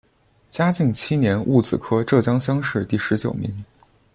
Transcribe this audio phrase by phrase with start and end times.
[0.49, 3.63] 嘉靖七年戊子科浙江乡试第十九名。